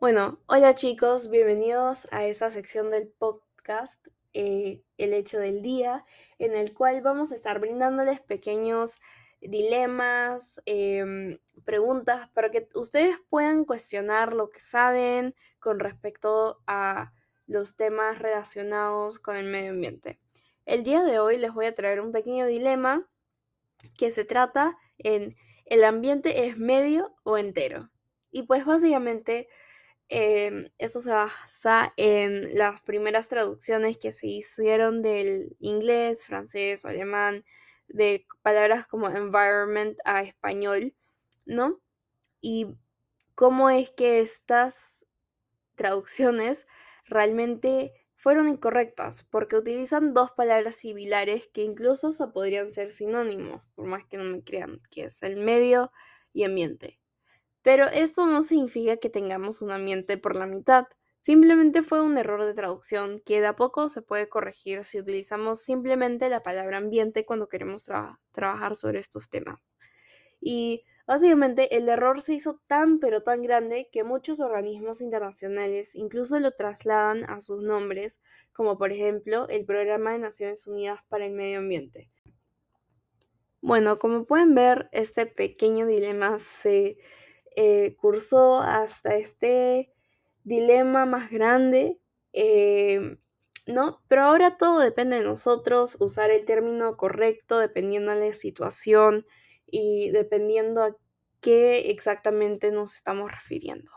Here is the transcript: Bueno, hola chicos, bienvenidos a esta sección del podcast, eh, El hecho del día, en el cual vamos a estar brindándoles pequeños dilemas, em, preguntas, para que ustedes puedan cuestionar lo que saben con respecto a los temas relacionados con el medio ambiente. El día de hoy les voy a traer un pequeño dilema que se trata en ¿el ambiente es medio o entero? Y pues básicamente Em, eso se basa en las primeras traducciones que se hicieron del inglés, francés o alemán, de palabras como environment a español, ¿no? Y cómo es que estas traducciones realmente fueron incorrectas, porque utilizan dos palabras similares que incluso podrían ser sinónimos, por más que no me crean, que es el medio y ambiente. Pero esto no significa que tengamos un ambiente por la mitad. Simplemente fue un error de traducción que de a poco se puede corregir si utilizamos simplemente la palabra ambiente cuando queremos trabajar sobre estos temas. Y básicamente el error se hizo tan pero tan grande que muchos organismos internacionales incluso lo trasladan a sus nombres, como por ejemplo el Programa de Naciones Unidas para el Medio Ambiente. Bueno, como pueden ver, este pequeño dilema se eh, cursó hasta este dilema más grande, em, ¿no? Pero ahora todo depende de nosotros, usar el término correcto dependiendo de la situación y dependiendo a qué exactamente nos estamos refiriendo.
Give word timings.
Bueno, 0.00 0.38
hola 0.46 0.76
chicos, 0.76 1.28
bienvenidos 1.28 2.06
a 2.12 2.24
esta 2.24 2.52
sección 2.52 2.88
del 2.88 3.08
podcast, 3.08 4.06
eh, 4.32 4.84
El 4.96 5.12
hecho 5.12 5.40
del 5.40 5.60
día, 5.60 6.04
en 6.38 6.54
el 6.54 6.72
cual 6.72 7.02
vamos 7.02 7.32
a 7.32 7.34
estar 7.34 7.58
brindándoles 7.58 8.20
pequeños 8.20 9.00
dilemas, 9.40 10.62
em, 10.66 11.40
preguntas, 11.64 12.28
para 12.28 12.52
que 12.52 12.68
ustedes 12.76 13.16
puedan 13.28 13.64
cuestionar 13.64 14.34
lo 14.34 14.50
que 14.50 14.60
saben 14.60 15.34
con 15.58 15.80
respecto 15.80 16.60
a 16.68 17.12
los 17.48 17.74
temas 17.74 18.20
relacionados 18.20 19.18
con 19.18 19.34
el 19.34 19.46
medio 19.46 19.72
ambiente. 19.72 20.20
El 20.64 20.84
día 20.84 21.02
de 21.02 21.18
hoy 21.18 21.38
les 21.38 21.52
voy 21.52 21.66
a 21.66 21.74
traer 21.74 22.00
un 22.00 22.12
pequeño 22.12 22.46
dilema 22.46 23.04
que 23.98 24.12
se 24.12 24.24
trata 24.24 24.78
en 24.98 25.34
¿el 25.64 25.82
ambiente 25.82 26.46
es 26.46 26.56
medio 26.56 27.16
o 27.24 27.36
entero? 27.36 27.90
Y 28.30 28.44
pues 28.44 28.64
básicamente 28.64 29.48
Em, 30.10 30.70
eso 30.78 31.00
se 31.00 31.10
basa 31.10 31.92
en 31.96 32.56
las 32.56 32.80
primeras 32.82 33.28
traducciones 33.28 33.98
que 33.98 34.12
se 34.12 34.26
hicieron 34.26 35.02
del 35.02 35.56
inglés, 35.60 36.24
francés 36.24 36.84
o 36.84 36.88
alemán, 36.88 37.42
de 37.88 38.26
palabras 38.42 38.86
como 38.86 39.08
environment 39.08 39.98
a 40.04 40.22
español, 40.22 40.94
¿no? 41.44 41.80
Y 42.40 42.68
cómo 43.34 43.70
es 43.70 43.90
que 43.90 44.20
estas 44.20 45.06
traducciones 45.74 46.66
realmente 47.06 47.92
fueron 48.16 48.48
incorrectas, 48.48 49.24
porque 49.24 49.56
utilizan 49.56 50.14
dos 50.14 50.32
palabras 50.32 50.76
similares 50.76 51.48
que 51.48 51.62
incluso 51.62 52.10
podrían 52.32 52.72
ser 52.72 52.92
sinónimos, 52.92 53.62
por 53.74 53.86
más 53.86 54.04
que 54.06 54.18
no 54.18 54.24
me 54.24 54.42
crean, 54.42 54.80
que 54.90 55.04
es 55.04 55.22
el 55.22 55.36
medio 55.36 55.92
y 56.32 56.44
ambiente. 56.44 56.98
Pero 57.68 57.86
esto 57.86 58.24
no 58.24 58.44
significa 58.44 58.96
que 58.96 59.10
tengamos 59.10 59.60
un 59.60 59.70
ambiente 59.70 60.16
por 60.16 60.34
la 60.34 60.46
mitad. 60.46 60.86
Simplemente 61.20 61.82
fue 61.82 62.00
un 62.00 62.16
error 62.16 62.46
de 62.46 62.54
traducción 62.54 63.18
que 63.18 63.42
de 63.42 63.46
a 63.46 63.56
poco 63.56 63.90
se 63.90 64.00
puede 64.00 64.26
corregir 64.26 64.84
si 64.84 64.98
utilizamos 64.98 65.60
simplemente 65.60 66.30
la 66.30 66.42
palabra 66.42 66.78
ambiente 66.78 67.26
cuando 67.26 67.46
queremos 67.46 67.84
trabajar 68.32 68.74
sobre 68.74 69.00
estos 69.00 69.28
temas. 69.28 69.60
Y 70.40 70.86
básicamente 71.06 71.76
el 71.76 71.90
error 71.90 72.22
se 72.22 72.32
hizo 72.32 72.58
tan 72.68 73.00
pero 73.00 73.22
tan 73.22 73.42
grande 73.42 73.90
que 73.92 74.02
muchos 74.02 74.40
organismos 74.40 75.02
internacionales 75.02 75.94
incluso 75.94 76.40
lo 76.40 76.52
trasladan 76.52 77.24
a 77.28 77.42
sus 77.42 77.62
nombres, 77.62 78.18
como 78.54 78.78
por 78.78 78.92
ejemplo 78.92 79.46
el 79.50 79.66
Programa 79.66 80.12
de 80.12 80.20
Naciones 80.20 80.66
Unidas 80.66 81.00
para 81.10 81.26
el 81.26 81.32
Medio 81.32 81.58
Ambiente. 81.58 82.10
Bueno, 83.60 83.98
como 83.98 84.24
pueden 84.24 84.54
ver, 84.54 84.88
este 84.90 85.26
pequeño 85.26 85.86
dilema 85.86 86.38
se 86.38 86.96
eh, 87.60 87.96
cursó 87.96 88.60
hasta 88.60 89.16
este 89.16 89.92
dilema 90.44 91.06
más 91.06 91.28
grande, 91.28 91.98
em, 92.32 93.18
¿no? 93.66 94.00
Pero 94.08 94.22
ahora 94.22 94.56
todo 94.56 94.78
depende 94.78 95.18
de 95.18 95.24
nosotros, 95.24 95.96
usar 95.98 96.30
el 96.30 96.44
término 96.46 96.96
correcto 96.96 97.58
dependiendo 97.58 98.14
de 98.14 98.26
la 98.28 98.32
situación 98.32 99.26
y 99.66 100.10
dependiendo 100.10 100.84
a 100.84 100.96
qué 101.40 101.90
exactamente 101.90 102.70
nos 102.70 102.94
estamos 102.94 103.32
refiriendo. 103.32 103.90